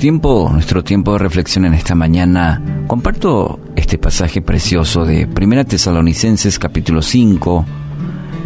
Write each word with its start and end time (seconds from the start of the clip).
tiempo, 0.00 0.48
nuestro 0.50 0.82
tiempo 0.82 1.12
de 1.12 1.18
reflexión 1.18 1.66
en 1.66 1.74
esta 1.74 1.94
mañana, 1.94 2.62
comparto 2.86 3.60
este 3.76 3.98
pasaje 3.98 4.40
precioso 4.40 5.04
de 5.04 5.26
1 5.26 5.66
Tesalonicenses 5.66 6.58
capítulo 6.58 7.02
5, 7.02 7.66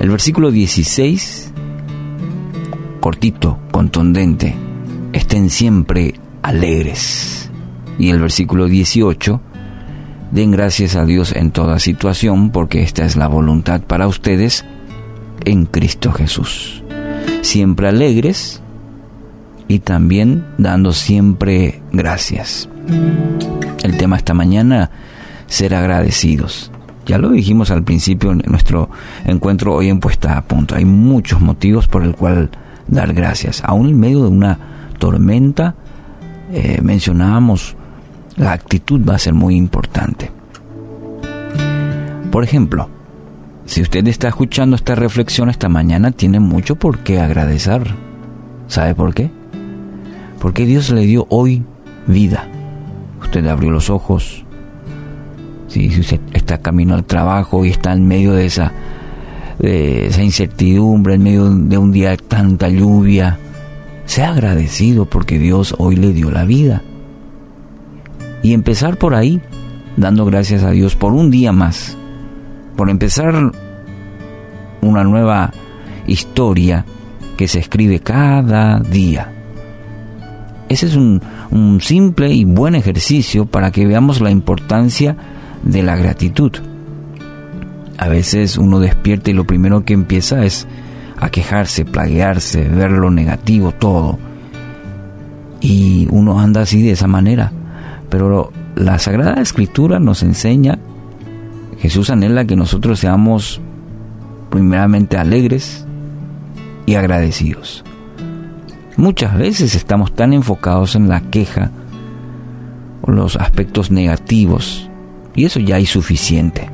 el 0.00 0.10
versículo 0.10 0.50
16, 0.50 1.52
cortito, 2.98 3.60
contundente, 3.70 4.56
estén 5.12 5.48
siempre 5.48 6.14
alegres. 6.42 7.52
Y 8.00 8.10
el 8.10 8.18
versículo 8.18 8.66
18, 8.66 9.40
den 10.32 10.50
gracias 10.50 10.96
a 10.96 11.04
Dios 11.04 11.36
en 11.36 11.52
toda 11.52 11.78
situación, 11.78 12.50
porque 12.50 12.82
esta 12.82 13.04
es 13.04 13.14
la 13.14 13.28
voluntad 13.28 13.80
para 13.80 14.08
ustedes 14.08 14.64
en 15.44 15.66
Cristo 15.66 16.10
Jesús. 16.10 16.82
Siempre 17.42 17.86
alegres, 17.86 18.60
y 19.68 19.80
también 19.80 20.44
dando 20.58 20.92
siempre 20.92 21.82
gracias. 21.92 22.68
El 23.82 23.96
tema 23.96 24.16
esta 24.16 24.34
mañana, 24.34 24.90
ser 25.46 25.74
agradecidos. 25.74 26.70
Ya 27.06 27.18
lo 27.18 27.30
dijimos 27.30 27.70
al 27.70 27.82
principio 27.82 28.32
en 28.32 28.42
nuestro 28.46 28.88
encuentro 29.26 29.74
hoy 29.74 29.88
en 29.88 30.00
puesta 30.00 30.38
a 30.38 30.42
punto. 30.42 30.74
Hay 30.74 30.84
muchos 30.84 31.40
motivos 31.40 31.86
por 31.86 32.02
el 32.02 32.14
cual 32.14 32.50
dar 32.86 33.12
gracias. 33.12 33.62
Aún 33.64 33.88
en 33.88 34.00
medio 34.00 34.22
de 34.22 34.28
una 34.28 34.58
tormenta, 34.98 35.74
eh, 36.50 36.80
mencionábamos, 36.82 37.76
la 38.36 38.52
actitud 38.52 39.06
va 39.06 39.16
a 39.16 39.18
ser 39.18 39.34
muy 39.34 39.56
importante. 39.56 40.30
Por 42.30 42.42
ejemplo, 42.42 42.88
si 43.66 43.82
usted 43.82 44.06
está 44.08 44.28
escuchando 44.28 44.76
esta 44.76 44.94
reflexión 44.94 45.50
esta 45.50 45.68
mañana, 45.68 46.10
tiene 46.10 46.40
mucho 46.40 46.76
por 46.76 46.98
qué 46.98 47.20
agradecer. 47.20 47.94
¿Sabe 48.66 48.94
por 48.94 49.14
qué? 49.14 49.30
Porque 50.40 50.66
Dios 50.66 50.90
le 50.90 51.02
dio 51.02 51.26
hoy 51.30 51.62
vida. 52.06 52.48
Usted 53.22 53.46
abrió 53.46 53.70
los 53.70 53.90
ojos. 53.90 54.44
Si 55.68 55.88
usted 55.98 56.20
está 56.32 56.58
camino 56.58 56.94
al 56.94 57.04
trabajo 57.04 57.64
y 57.64 57.70
está 57.70 57.92
en 57.92 58.06
medio 58.06 58.32
de 58.32 58.46
esa, 58.46 58.72
de 59.58 60.06
esa 60.06 60.22
incertidumbre, 60.22 61.14
en 61.14 61.22
medio 61.22 61.50
de 61.50 61.78
un 61.78 61.90
día 61.90 62.10
de 62.10 62.18
tanta 62.18 62.68
lluvia, 62.68 63.38
sea 64.04 64.30
agradecido 64.30 65.06
porque 65.06 65.38
Dios 65.38 65.74
hoy 65.78 65.96
le 65.96 66.12
dio 66.12 66.30
la 66.30 66.44
vida. 66.44 66.82
Y 68.42 68.52
empezar 68.52 68.98
por 68.98 69.14
ahí, 69.14 69.40
dando 69.96 70.24
gracias 70.26 70.62
a 70.62 70.70
Dios 70.70 70.94
por 70.94 71.12
un 71.12 71.30
día 71.30 71.50
más, 71.50 71.96
por 72.76 72.90
empezar 72.90 73.52
una 74.82 75.04
nueva 75.04 75.50
historia 76.06 76.84
que 77.36 77.48
se 77.48 77.58
escribe 77.58 78.00
cada 78.00 78.80
día. 78.80 79.32
Ese 80.74 80.86
es 80.86 80.96
un, 80.96 81.20
simple 81.80 82.32
y 82.32 82.44
buen 82.44 82.74
ejercicio 82.74 83.46
para 83.46 83.70
que 83.70 83.86
veamos 83.86 84.20
la 84.20 84.32
importancia 84.32 85.16
de 85.62 85.84
la 85.84 85.94
gratitud. 85.94 86.50
A 87.96 88.08
veces 88.08 88.58
uno 88.58 88.80
despierta 88.80 89.30
y 89.30 89.34
lo 89.34 89.44
primero 89.44 89.84
que 89.84 89.94
empieza 89.94 90.44
es 90.44 90.66
a 91.16 91.30
quejarse, 91.30 91.84
plaguearse, 91.84 92.64
ver 92.68 92.90
lo 92.90 93.12
negativo, 93.12 93.70
todo. 93.70 94.18
Y 95.60 96.08
uno 96.10 96.40
anda 96.40 96.62
así 96.62 96.82
de 96.82 96.90
esa 96.90 97.06
manera. 97.06 97.52
Pero 98.08 98.50
la 98.74 98.98
Sagrada 98.98 99.40
Escritura 99.40 100.00
nos 100.00 100.24
enseña, 100.24 100.80
Jesús 101.78 102.10
anhela 102.10 102.46
que 102.46 102.56
nosotros 102.56 102.98
seamos 102.98 103.60
primeramente 104.50 105.18
alegres 105.18 105.86
y 106.84 106.96
agradecidos. 106.96 107.84
Muchas 108.96 109.36
veces 109.36 109.74
estamos 109.74 110.14
tan 110.14 110.32
enfocados 110.32 110.94
en 110.94 111.08
la 111.08 111.20
queja 111.20 111.70
o 113.02 113.10
los 113.10 113.36
aspectos 113.36 113.90
negativos 113.90 114.88
y 115.34 115.44
eso 115.44 115.60
ya 115.60 115.78
es 115.78 115.90
suficiente. 115.90 116.70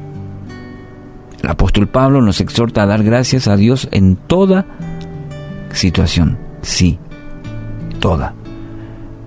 El 1.43 1.49
apóstol 1.49 1.89
Pablo 1.89 2.21
nos 2.21 2.41
exhorta 2.41 2.83
a 2.83 2.87
dar 2.87 3.03
gracias 3.03 3.49
a 3.49 3.57
Dios 3.57 3.89
en 3.91 4.17
toda 4.17 4.67
situación, 5.73 6.39
sí, 6.61 6.99
toda. 8.01 8.35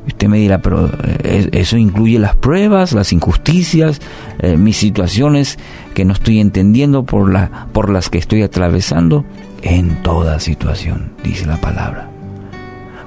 Usted 0.05 0.27
me 0.27 0.37
dirá, 0.37 0.61
pero 0.61 0.91
eh, 1.23 1.49
eso 1.53 1.77
incluye 1.77 2.19
las 2.19 2.35
pruebas, 2.35 2.91
las 2.91 3.13
injusticias, 3.13 4.01
eh, 4.39 4.57
mis 4.57 4.77
situaciones 4.77 5.57
que 5.93 6.03
no 6.05 6.13
estoy 6.13 6.39
entendiendo 6.39 7.03
por, 7.03 7.31
la, 7.31 7.67
por 7.71 7.89
las 7.89 8.09
que 8.09 8.17
estoy 8.17 8.43
atravesando. 8.43 9.25
En 9.61 10.03
toda 10.03 10.41
situación, 10.41 11.13
dice 11.23 11.45
la 11.45 11.55
palabra. 11.55 12.12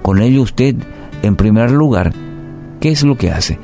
Con 0.06 0.22
ello 0.22 0.42
usted, 0.42 0.76
en 1.24 1.34
primer 1.34 1.72
lugar, 1.72 2.12
¿qué 2.78 2.90
es 2.90 3.02
lo 3.02 3.16
que 3.16 3.32
hace? 3.32 3.58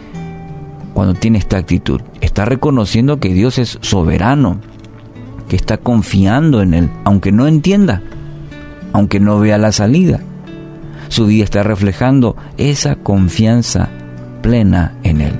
Cuando 0.93 1.15
tiene 1.15 1.39
esta 1.39 1.57
actitud, 1.57 2.01
está 2.21 2.45
reconociendo 2.45 3.21
que 3.21 3.33
Dios 3.33 3.59
es 3.59 3.79
soberano, 3.81 4.59
que 5.49 5.55
está 5.55 5.77
confiando 5.79 6.61
en 6.61 6.75
Él, 6.75 6.91
aunque 7.05 7.31
no 7.31 7.47
entienda, 7.47 8.03
aunque 8.93 9.21
no 9.21 9.39
vea 9.39 9.57
la 9.57 9.71
salida. 9.71 10.19
Su 11.11 11.27
vida 11.27 11.45
está 11.45 11.63
reflejando 11.63 12.35
esa 12.57 12.97
confianza 12.97 13.89
plena 14.43 14.97
en 15.05 15.21
Él. 15.21 15.39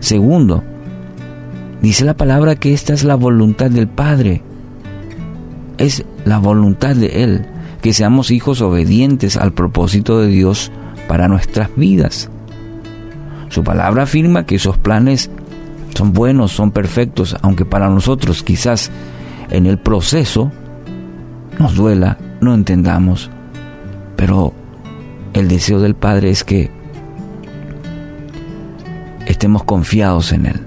Segundo, 0.00 0.62
dice 1.80 2.04
la 2.04 2.18
palabra 2.18 2.56
que 2.56 2.74
esta 2.74 2.92
es 2.92 3.02
la 3.02 3.14
voluntad 3.14 3.70
del 3.70 3.88
Padre. 3.88 4.42
Es 5.78 6.04
la 6.26 6.36
voluntad 6.36 6.96
de 6.96 7.24
Él 7.24 7.46
que 7.82 7.92
seamos 7.92 8.30
hijos 8.30 8.62
obedientes 8.62 9.36
al 9.36 9.52
propósito 9.52 10.20
de 10.20 10.28
Dios 10.28 10.72
para 11.08 11.28
nuestras 11.28 11.68
vidas. 11.76 12.30
Su 13.48 13.64
palabra 13.64 14.04
afirma 14.04 14.46
que 14.46 14.54
esos 14.54 14.78
planes 14.78 15.30
son 15.94 16.12
buenos, 16.14 16.52
son 16.52 16.70
perfectos, 16.70 17.36
aunque 17.42 17.66
para 17.66 17.90
nosotros 17.90 18.42
quizás 18.42 18.90
en 19.50 19.66
el 19.66 19.78
proceso 19.78 20.50
nos 21.58 21.74
duela, 21.74 22.18
no 22.40 22.54
entendamos, 22.54 23.30
pero 24.16 24.54
el 25.34 25.48
deseo 25.48 25.80
del 25.80 25.94
Padre 25.94 26.30
es 26.30 26.44
que 26.44 26.70
estemos 29.26 29.64
confiados 29.64 30.32
en 30.32 30.46
Él. 30.46 30.66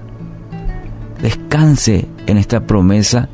Descanse 1.22 2.06
en 2.26 2.36
esta 2.36 2.66
promesa 2.66 3.28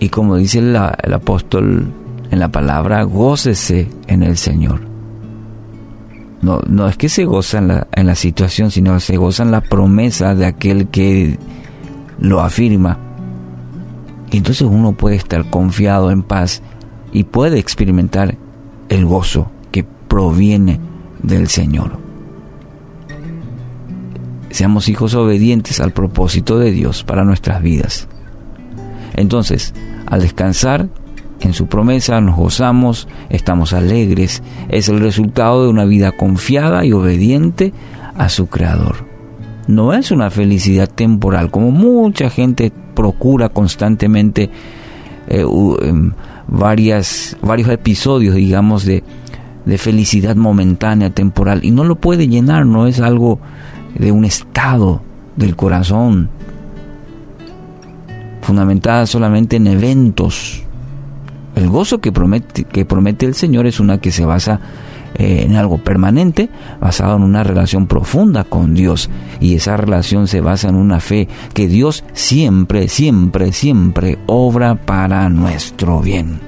y 0.00 0.08
como 0.08 0.36
dice 0.36 0.58
el, 0.58 0.74
apóstol 0.74 1.92
en 2.32 2.38
la 2.38 2.48
palabra, 2.48 3.02
gócese 3.02 3.88
en 4.06 4.22
el 4.22 4.38
Señor. 4.38 4.80
No, 6.40 6.60
no 6.66 6.88
es 6.88 6.96
que 6.96 7.10
se 7.10 7.26
goza 7.26 7.58
en 7.58 7.68
la, 7.68 7.86
en 7.92 8.06
la 8.06 8.14
situación, 8.14 8.70
sino 8.70 8.98
se 9.00 9.18
goza 9.18 9.42
en 9.42 9.50
la 9.50 9.60
promesa 9.60 10.34
de 10.34 10.46
aquel 10.46 10.88
que 10.88 11.38
lo 12.18 12.40
afirma. 12.40 12.98
Y 14.30 14.38
entonces 14.38 14.66
uno 14.66 14.92
puede 14.92 15.16
estar 15.16 15.50
confiado 15.50 16.10
en 16.10 16.22
paz 16.22 16.62
y 17.12 17.24
puede 17.24 17.58
experimentar 17.58 18.38
el 18.88 19.04
gozo 19.04 19.50
que 19.70 19.84
proviene 19.84 20.80
del 21.22 21.48
Señor. 21.48 21.98
Seamos 24.48 24.88
hijos 24.88 25.14
obedientes 25.14 25.80
al 25.80 25.92
propósito 25.92 26.58
de 26.58 26.70
Dios 26.70 27.04
para 27.04 27.24
nuestras 27.24 27.60
vidas. 27.60 28.08
Entonces, 29.16 29.74
al 30.06 30.22
descansar, 30.22 30.88
en 31.48 31.54
su 31.54 31.66
promesa 31.66 32.20
nos 32.20 32.36
gozamos, 32.36 33.08
estamos 33.28 33.72
alegres, 33.72 34.42
es 34.68 34.88
el 34.88 35.00
resultado 35.00 35.64
de 35.64 35.70
una 35.70 35.84
vida 35.84 36.12
confiada 36.12 36.84
y 36.84 36.92
obediente 36.92 37.72
a 38.16 38.28
su 38.28 38.46
Creador. 38.46 39.06
No 39.66 39.92
es 39.94 40.10
una 40.10 40.30
felicidad 40.30 40.88
temporal, 40.88 41.50
como 41.50 41.70
mucha 41.70 42.30
gente 42.30 42.72
procura 42.94 43.48
constantemente 43.48 44.50
eh, 45.28 45.44
em, 45.82 46.12
varias, 46.48 47.36
varios 47.42 47.68
episodios, 47.68 48.34
digamos, 48.34 48.84
de, 48.84 49.02
de 49.64 49.78
felicidad 49.78 50.36
momentánea, 50.36 51.10
temporal, 51.10 51.64
y 51.64 51.70
no 51.70 51.84
lo 51.84 51.96
puede 51.96 52.28
llenar, 52.28 52.66
no 52.66 52.86
es 52.86 53.00
algo 53.00 53.38
de 53.94 54.10
un 54.12 54.24
estado 54.24 55.02
del 55.36 55.56
corazón, 55.56 56.28
fundamentada 58.42 59.06
solamente 59.06 59.56
en 59.56 59.68
eventos 59.68 60.64
el 61.54 61.68
gozo 61.68 62.00
que 62.00 62.12
promete, 62.12 62.64
que 62.64 62.84
promete 62.84 63.26
el 63.26 63.34
Señor 63.34 63.66
es 63.66 63.80
una 63.80 63.98
que 63.98 64.10
se 64.10 64.24
basa 64.24 64.60
eh, 65.14 65.44
en 65.44 65.56
algo 65.56 65.78
permanente, 65.78 66.48
basado 66.80 67.16
en 67.16 67.22
una 67.22 67.44
relación 67.44 67.86
profunda 67.86 68.44
con 68.44 68.74
Dios. 68.74 69.10
Y 69.40 69.54
esa 69.54 69.76
relación 69.76 70.28
se 70.28 70.40
basa 70.40 70.68
en 70.68 70.76
una 70.76 71.00
fe 71.00 71.28
que 71.52 71.68
Dios 71.68 72.04
siempre, 72.14 72.88
siempre, 72.88 73.52
siempre 73.52 74.18
obra 74.26 74.74
para 74.76 75.28
nuestro 75.28 76.00
bien. 76.00 76.40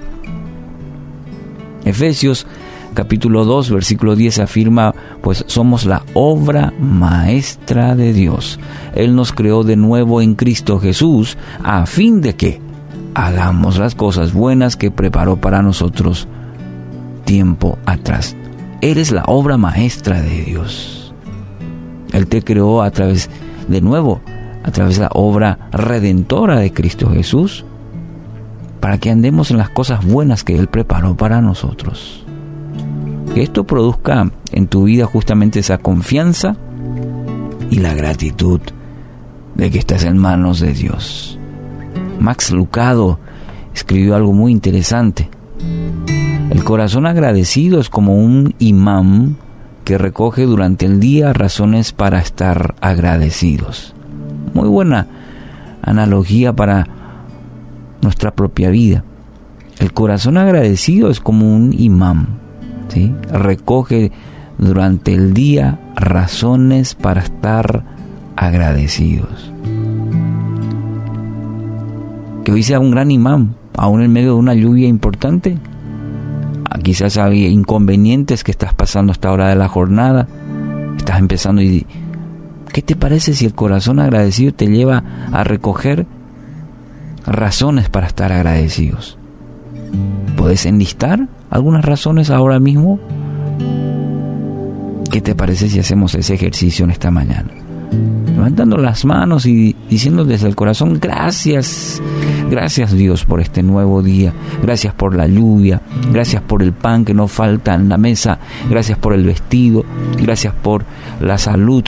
Efesios 1.85 2.47
capítulo 2.95 3.45
2, 3.45 3.71
versículo 3.71 4.17
10 4.17 4.39
afirma, 4.39 4.95
pues 5.21 5.45
somos 5.49 5.85
la 5.85 6.03
obra 6.15 6.73
maestra 6.81 7.95
de 7.95 8.12
Dios. 8.12 8.59
Él 8.95 9.15
nos 9.15 9.33
creó 9.33 9.65
de 9.65 9.77
nuevo 9.77 10.23
en 10.23 10.37
Cristo 10.37 10.79
Jesús 10.79 11.37
a 11.62 11.85
fin 11.87 12.21
de 12.21 12.37
que 12.37 12.64
hagamos 13.15 13.79
las 13.79 13.95
cosas 13.95 14.33
buenas 14.33 14.77
que 14.77 14.91
preparó 14.91 15.37
para 15.37 15.63
nosotros 15.63 16.29
tiempo 17.25 17.79
atrás. 17.87 18.37
eres 18.81 19.13
la 19.13 19.25
obra 19.27 19.57
maestra 19.57 20.21
de 20.21 20.43
Dios. 20.43 21.15
Él 22.13 22.27
te 22.27 22.43
creó 22.43 22.83
a 22.83 22.91
través, 22.91 23.31
de 23.67 23.81
nuevo, 23.81 24.21
a 24.63 24.71
través 24.71 24.97
de 24.97 25.03
la 25.03 25.11
obra 25.15 25.71
redentora 25.73 26.59
de 26.59 26.73
Cristo 26.73 27.11
Jesús, 27.11 27.65
para 28.81 28.99
que 28.99 29.11
andemos 29.11 29.51
en 29.51 29.57
las 29.57 29.71
cosas 29.71 30.05
buenas 30.05 30.45
que 30.45 30.55
Él 30.57 30.69
preparó 30.69 31.17
para 31.17 31.41
nosotros. 31.41 32.25
Que 33.35 33.43
esto 33.43 33.65
produzca 33.65 34.31
en 34.53 34.67
tu 34.67 34.85
vida 34.85 35.07
justamente 35.07 35.61
esa 35.61 35.79
confianza 35.79 36.57
y 37.71 37.79
la 37.79 37.95
gratitud 37.95 38.61
de 39.55 39.71
que 39.71 39.79
estás 39.79 40.05
en 40.05 40.19
manos 40.19 40.61
de 40.61 40.75
Dios. 40.75 41.39
Max 42.21 42.51
Lucado 42.51 43.19
escribió 43.75 44.15
algo 44.15 44.33
muy 44.33 44.53
interesante. 44.53 45.29
El 46.51 46.65
corazón 46.65 47.07
agradecido 47.07 47.81
es 47.81 47.89
como 47.89 48.15
un 48.15 48.55
imán 48.59 49.37
que 49.85 49.99
recoge 49.99 50.45
durante 50.45 50.87
el 50.87 51.01
día 51.01 51.33
razones 51.33 51.93
para 51.93 52.19
estar 52.19 52.75
agradecidos. 52.81 53.95
Muy 54.55 54.69
buena 54.69 55.07
analogía 55.83 56.55
para 56.55 56.87
nuestra 58.01 58.35
propia 58.35 58.71
vida. 58.71 59.05
El 59.79 59.93
corazón 59.93 60.39
agradecido 60.39 61.11
es 61.11 61.21
como 61.21 61.55
un 61.55 61.75
imán, 61.77 62.39
¿sí? 62.89 63.13
recoge 63.31 64.13
durante 64.59 65.13
el 65.13 65.35
día 65.35 65.81
razones 65.97 66.95
para 66.95 67.23
estar 67.23 67.85
agradecidos. 68.37 69.54
Que 72.44 72.52
hoy 72.52 72.62
sea 72.62 72.79
un 72.79 72.91
gran 72.91 73.11
imán, 73.11 73.56
aún 73.76 74.02
en 74.02 74.12
medio 74.12 74.35
de 74.35 74.38
una 74.38 74.55
lluvia 74.55 74.87
importante. 74.87 75.58
Ah, 76.70 76.79
quizás 76.79 77.17
hay 77.17 77.46
inconvenientes 77.46 78.44
que 78.44 78.50
estás 78.50 78.75
pasando 78.75 79.12
hasta 79.12 79.32
hora 79.32 79.49
de 79.49 79.56
la 79.56 79.69
jornada. 79.69 80.29
Estás 80.96 81.19
empezando 81.19 81.62
y... 81.62 81.87
¿Qué 82.73 82.82
te 82.82 82.96
parece 82.96 83.35
si 83.35 83.46
el 83.46 83.55
corazón 83.55 84.00
agradecido 84.00 84.52
te 84.52 84.67
lleva 84.67 85.05
a 85.32 85.44
recoger 85.44 86.06
razones 87.25 87.88
para 87.88 88.08
estar 88.08 88.32
agradecidos? 88.32 89.17
¿Puedes 90.37 90.67
enlistar 90.67 91.29
algunas 91.50 91.85
razones 91.85 92.31
ahora 92.31 92.58
mismo? 92.58 92.99
¿Qué 95.11 95.20
te 95.20 95.37
parece 95.37 95.69
si 95.69 95.79
hacemos 95.79 96.17
ese 96.17 96.35
ejercicio 96.35 96.85
en 96.85 96.91
esta 96.91 97.12
mañana? 97.12 97.64
Levantando 98.35 98.76
las 98.76 99.05
manos 99.05 99.46
y 99.46 99.75
diciendo 99.88 100.25
desde 100.25 100.49
el 100.49 100.56
corazón, 100.56 100.99
gracias, 101.00 102.02
gracias 102.50 102.93
Dios 102.93 103.25
por 103.25 103.41
este 103.41 103.62
nuevo 103.62 104.02
día, 104.02 104.32
gracias 104.62 104.93
por 104.93 105.14
la 105.14 105.26
lluvia, 105.26 105.81
gracias 106.12 106.43
por 106.43 106.62
el 106.62 106.73
pan 106.73 107.05
que 107.05 107.14
no 107.14 107.29
falta 107.29 107.75
en 107.75 107.88
la 107.88 107.96
mesa, 107.96 108.38
gracias 108.69 108.99
por 108.99 109.14
el 109.14 109.25
vestido, 109.25 109.85
gracias 110.20 110.52
por 110.55 110.85
la 111.20 111.38
salud, 111.38 111.85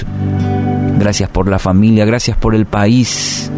gracias 0.99 1.29
por 1.29 1.49
la 1.49 1.59
familia, 1.59 2.05
gracias 2.05 2.37
por 2.37 2.55
el 2.55 2.67
país, 2.67 3.51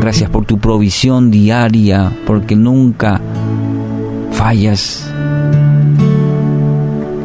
gracias 0.00 0.28
por 0.30 0.44
tu 0.44 0.58
provisión 0.58 1.30
diaria, 1.30 2.12
porque 2.26 2.56
nunca 2.56 3.20
fallas. 4.32 5.10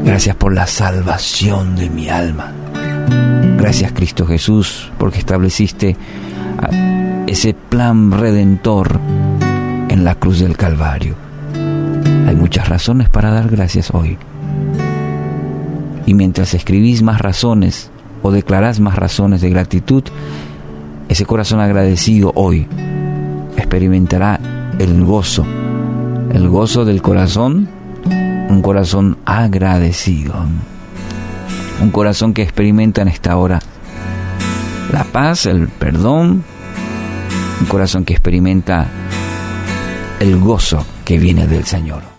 Gracias 0.03 0.35
por 0.35 0.53
la 0.53 0.67
salvación 0.67 1.75
de 1.75 1.89
mi 1.89 2.09
alma. 2.09 2.62
Gracias 3.63 3.93
Cristo 3.93 4.25
Jesús 4.25 4.91
porque 4.97 5.19
estableciste 5.19 5.95
ese 7.27 7.53
plan 7.53 8.11
redentor 8.11 8.99
en 9.87 10.03
la 10.03 10.15
cruz 10.15 10.41
del 10.41 10.57
Calvario. 10.57 11.15
Hay 12.27 12.35
muchas 12.35 12.67
razones 12.67 13.07
para 13.07 13.31
dar 13.31 13.47
gracias 13.47 13.91
hoy. 13.93 14.17
Y 16.05 16.13
mientras 16.13 16.53
escribís 16.53 17.03
más 17.03 17.21
razones 17.21 17.89
o 18.21 18.31
declarás 18.31 18.81
más 18.81 18.97
razones 18.97 19.39
de 19.39 19.49
gratitud, 19.49 20.03
ese 21.07 21.25
corazón 21.25 21.61
agradecido 21.61 22.33
hoy 22.35 22.67
experimentará 23.55 24.41
el 24.77 25.05
gozo, 25.05 25.45
el 26.33 26.49
gozo 26.49 26.83
del 26.83 27.01
corazón 27.01 27.69
un 28.49 28.61
corazón 28.61 29.19
agradecido, 29.23 30.33
un 31.81 31.91
corazón 31.91 32.33
que 32.33 32.41
experimenta 32.41 33.01
en 33.01 33.07
esta 33.07 33.35
hora 33.37 33.59
la 34.91 35.03
paz, 35.05 35.45
el 35.45 35.67
perdón, 35.67 36.43
un 37.59 37.65
corazón 37.67 38.05
que 38.05 38.13
experimenta 38.13 38.87
el 40.19 40.39
gozo 40.39 40.85
que 41.03 41.17
viene 41.17 41.47
del 41.47 41.65
Señor. 41.65 42.12